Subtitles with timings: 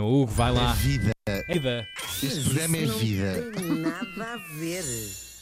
[0.00, 0.72] Hugo, vai É lá.
[0.72, 1.12] vida.
[1.48, 1.86] Vida.
[2.22, 3.52] Este programa é Não vida.
[3.52, 4.84] tem nada a ver.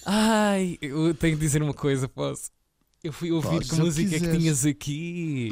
[0.05, 2.51] Ai, eu tenho que dizer uma coisa, posso?
[3.03, 4.39] Eu fui ouvir Podes, que se música que quiseres.
[4.41, 5.51] tinhas aqui.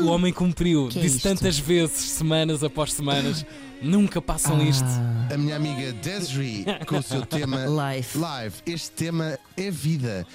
[0.00, 0.88] O homem cumpriu.
[0.88, 1.28] Que é Disse isto?
[1.28, 3.44] tantas vezes, semanas após semanas.
[3.82, 4.84] Nunca passam isto.
[5.32, 7.64] A minha amiga Desiree com o seu tema
[7.96, 8.18] Life.
[8.18, 8.56] Live.
[8.66, 10.26] Este tema é vida.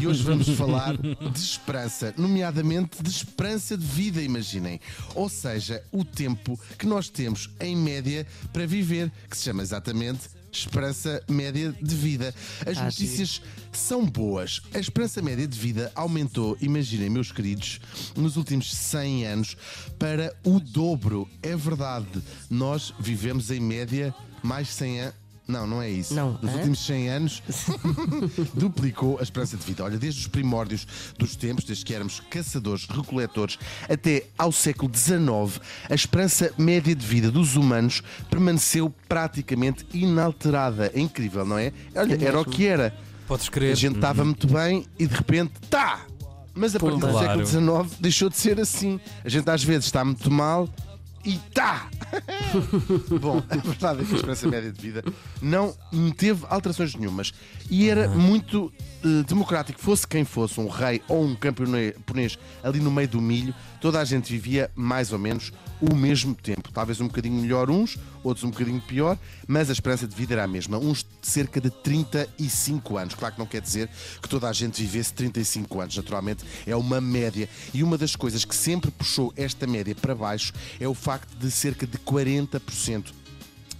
[0.00, 4.78] E hoje vamos falar de esperança, nomeadamente de esperança de vida, imaginem.
[5.16, 10.20] Ou seja, o tempo que nós temos em média para viver, que se chama exatamente
[10.58, 12.34] esperança média de vida.
[12.66, 13.40] As Ah, notícias
[13.72, 14.60] são boas.
[14.74, 17.80] A esperança média de vida aumentou, imaginem, meus queridos,
[18.16, 19.56] nos últimos 100 anos
[19.98, 21.28] para o dobro.
[21.42, 22.06] É verdade.
[22.50, 25.25] Nós vivemos em média mais 100 anos.
[25.48, 26.12] Não, não é isso.
[26.14, 26.56] Não, Nos hã?
[26.56, 27.42] últimos 100 anos
[28.54, 29.84] duplicou a esperança de vida.
[29.84, 30.86] Olha, desde os primórdios
[31.18, 37.06] dos tempos, desde que éramos caçadores, recoletores, até ao século XIX, a esperança média de
[37.06, 40.90] vida dos humanos permaneceu praticamente inalterada.
[40.94, 41.72] É incrível, não é?
[41.94, 42.94] Olha, era o que era.
[43.26, 43.74] Podes A crer.
[43.76, 46.00] gente estava muito bem e de repente, tá!
[46.54, 47.46] Mas a partir do Claro.
[47.46, 48.98] século XIX deixou de ser assim.
[49.24, 50.68] A gente às vezes está muito mal
[51.24, 51.88] e tá!
[53.20, 55.04] Bom, a verdade é que a esperança média de vida
[55.40, 55.74] não
[56.16, 57.32] teve alterações nenhumas
[57.70, 58.72] e era muito
[59.04, 59.80] eh, democrático.
[59.80, 64.04] Fosse quem fosse, um rei ou um camponês ali no meio do milho, toda a
[64.04, 66.72] gente vivia mais ou menos o mesmo tempo.
[66.72, 70.44] Talvez um bocadinho melhor uns, outros um bocadinho pior, mas a esperança de vida era
[70.44, 70.78] a mesma.
[70.78, 73.14] Uns de cerca de 35 anos.
[73.14, 73.88] Claro que não quer dizer
[74.20, 77.48] que toda a gente vivesse 35 anos, naturalmente é uma média.
[77.72, 81.50] E uma das coisas que sempre puxou esta média para baixo é o facto de
[81.50, 83.12] cerca de 40%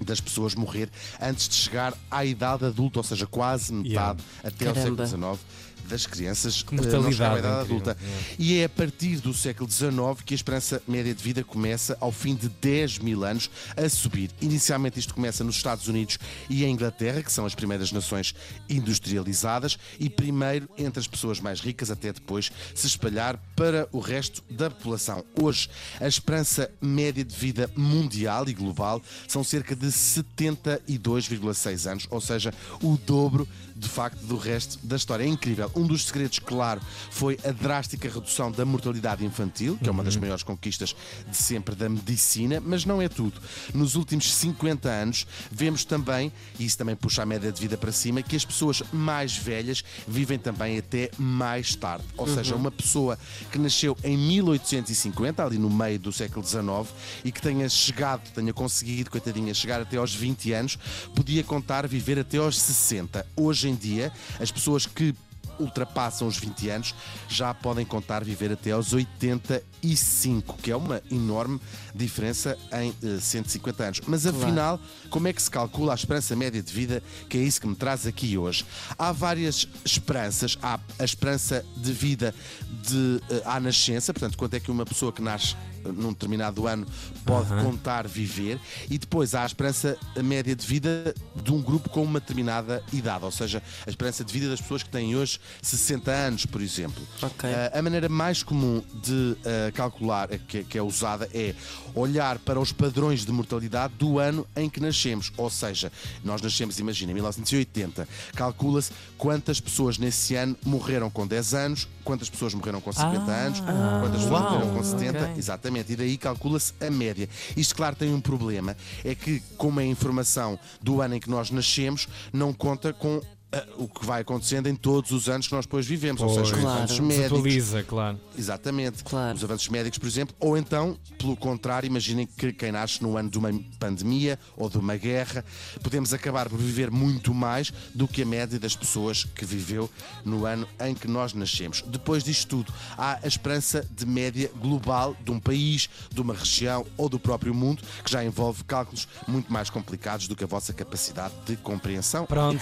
[0.05, 4.75] das pessoas morrer antes de chegar à idade adulta, ou seja, quase metade até ao
[4.75, 5.06] Caramba.
[5.06, 5.47] século XIX
[5.87, 7.97] das crianças Que não à mortalidade idade adulta.
[8.39, 12.12] E é a partir do século XIX que a esperança média de vida começa, ao
[12.12, 14.31] fim de 10 mil anos, a subir.
[14.41, 18.34] Inicialmente isto começa nos Estados Unidos e em Inglaterra, que são as primeiras nações
[18.69, 24.42] industrializadas, e primeiro entre as pessoas mais ricas, até depois se espalhar para o resto
[24.51, 25.24] da população.
[25.41, 25.68] Hoje,
[26.01, 32.53] a esperança média de vida mundial e global são cerca de 72,6 anos, ou seja,
[32.83, 35.24] o dobro de facto do resto da história.
[35.24, 35.70] É incrível.
[35.77, 40.17] Um dos segredos, claro, foi a drástica redução da mortalidade infantil, que é uma das
[40.17, 40.97] maiores conquistas
[41.31, 43.39] de sempre da medicina, mas não é tudo.
[43.75, 47.92] Nos últimos 50 anos, vemos também, e isso também puxa a média de vida para
[47.92, 52.07] cima, que as pessoas mais velhas vivem também até mais tarde.
[52.17, 53.19] Ou seja, uma pessoa
[53.53, 56.91] que nasceu em 1850, ali no meio do século XIX,
[57.23, 60.79] e que tenha chegado, tenha conseguido, coitadinha, chegar até aos 20 anos,
[61.15, 63.27] podia contar viver até aos 60.
[63.36, 64.11] Hoje em dia,
[64.41, 65.15] as pessoas que
[65.58, 66.94] ultrapassam os 20 anos
[67.28, 71.61] já podem contar viver até aos 85, que é uma enorme
[71.94, 74.00] diferença em eh, 150 anos.
[74.06, 74.80] Mas afinal,
[75.11, 77.74] como é que se calcula a esperança média de vida, que é isso que me
[77.74, 78.64] traz aqui hoje?
[78.98, 80.58] Há várias esperanças.
[80.62, 82.34] Há a esperança de vida
[82.83, 85.56] de, eh, à nascença, portanto, quanto é que uma pessoa que nasce
[85.92, 86.86] num determinado ano
[87.24, 88.58] pode contar viver,
[88.91, 93.24] e depois há a esperança média de vida de um grupo com uma determinada idade,
[93.24, 97.02] ou seja, a esperança de vida das pessoas que têm hoje 60 anos, por exemplo.
[97.23, 97.48] Ok.
[97.51, 101.55] Ah, a maneira mais comum de ah, calcular, eh, que, que é usada, é
[101.95, 105.33] olhar para os padrões de mortalidade do ano em que nascemos.
[105.36, 105.91] Ou seja,
[106.24, 108.07] nós nascemos, imagina, em 1980.
[108.35, 113.35] Calcula-se quantas pessoas nesse ano morreram com 10 anos, quantas pessoas morreram com 50 Ah,
[113.47, 115.18] anos, quantas pessoas uau, morreram com 70.
[115.24, 115.35] ok.
[115.36, 115.76] Exatamente.
[115.92, 117.29] E daí calcula-se a média.
[117.57, 118.77] Isto, claro, tem um problema.
[119.05, 123.20] É que, como é a informação do ano em que nós nascemos, não conta com.
[123.52, 126.42] Ah, o que vai acontecendo em todos os anos que nós depois vivemos, ou seja,
[126.42, 126.62] os Pois.
[126.62, 126.77] Claro.
[126.79, 128.20] avanços Se médicos, atualiza, claro.
[128.37, 129.05] Exatamente.
[129.05, 129.37] Claro.
[129.37, 133.31] Os avanços médicos, por exemplo, ou então, pelo contrário, imaginem que quem nasce no ano
[133.31, 135.44] de uma pandemia ou de uma guerra,
[135.82, 139.88] podemos acabar por viver muito mais do que a média das pessoas que viveu
[140.25, 141.82] no ano em que nós nascemos.
[141.87, 146.85] Depois disto tudo, há a esperança de média global de um país, de uma região
[146.96, 150.73] ou do próprio mundo, que já envolve cálculos muito mais complicados do que a vossa
[150.73, 152.26] capacidade de compreensão.
[152.26, 152.61] Pronto,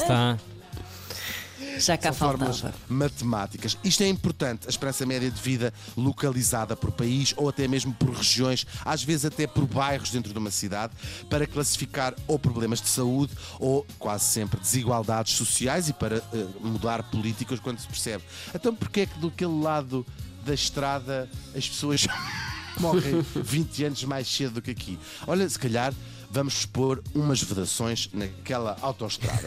[0.00, 0.38] está.
[1.78, 2.82] Já cá São fórmulas faltava.
[2.88, 3.76] matemáticas.
[3.84, 8.10] Isto é importante, a esperança média de vida localizada por país ou até mesmo por
[8.10, 10.94] regiões, às vezes até por bairros dentro de uma cidade,
[11.28, 17.02] para classificar ou problemas de saúde ou quase sempre desigualdades sociais e para eh, mudar
[17.10, 18.24] políticas quando se percebe.
[18.54, 20.06] Então porquê é que do aquele lado
[20.44, 22.06] da estrada as pessoas
[22.80, 24.98] morrem 20 anos mais cedo do que aqui?
[25.26, 25.92] Olha, se calhar
[26.36, 29.40] vamos expor umas vedações naquela autoestrada.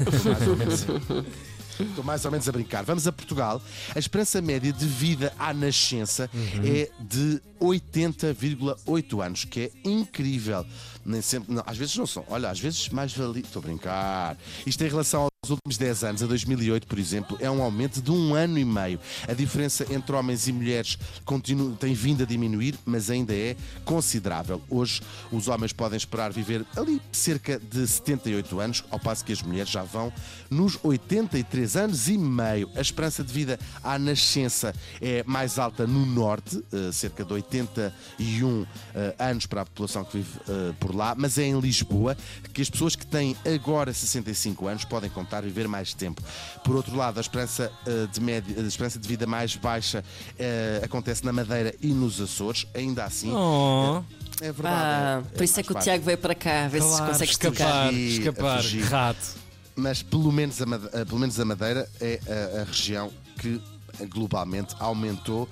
[1.79, 2.83] Estou mais ou menos a brincar.
[2.83, 3.61] Vamos a Portugal.
[3.93, 6.27] A esperança média de vida à nascença
[6.65, 10.65] é de 80,8 anos, que é incrível.
[11.05, 12.25] Nem sempre, não, às vezes não são.
[12.27, 13.43] Olha, às vezes mais valia.
[13.43, 14.37] Estou a brincar.
[14.65, 18.11] Isto em relação aos últimos 10 anos, a 2008, por exemplo, é um aumento de
[18.11, 18.99] um ano e meio.
[19.27, 24.61] A diferença entre homens e mulheres continua, tem vindo a diminuir, mas ainda é considerável.
[24.69, 25.01] Hoje,
[25.31, 29.69] os homens podem esperar viver ali cerca de 78 anos, ao passo que as mulheres
[29.69, 30.13] já vão
[30.49, 32.69] nos 83 anos e meio.
[32.75, 38.65] A esperança de vida à nascença é mais alta no norte, eh, cerca de 81
[38.93, 42.15] eh, anos para a população que vive eh, por lá, mas é em Lisboa
[42.53, 46.21] que as pessoas que têm agora 65 anos podem contar viver mais tempo.
[46.63, 50.03] Por outro lado, a esperança, eh, de, média, a esperança de vida mais baixa
[50.37, 53.31] eh, acontece na Madeira e nos Açores, ainda assim.
[53.33, 54.01] Oh,
[54.41, 54.75] É verdade.
[54.75, 55.79] Ah, é- é por isso é mais que o.
[55.79, 58.83] Tiago veio para cá, ver se claro, consegue escapar, escapar, fugir.
[58.83, 59.35] rato.
[59.75, 62.19] mas pelo menos a, Made- eh, pelo menos a Madeira é
[62.57, 65.49] a, a região que eh, globalmente aumentou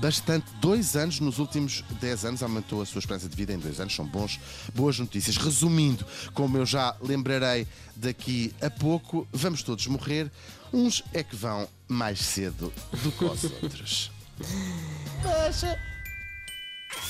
[0.00, 0.46] bastante.
[0.60, 3.94] Dois anos, nos últimos 10 anos, aumentou a sua esperança de vida em dois anos.
[3.94, 4.40] São bons,
[4.74, 5.36] boas notícias.
[5.36, 10.30] Resumindo, como eu já lembrarei daqui a pouco, vamos todos morrer.
[10.72, 14.10] Uns é que vão mais cedo do que os outros.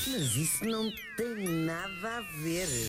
[0.06, 2.68] Mas isso não tem nada a ver.